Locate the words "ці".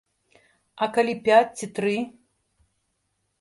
1.59-1.69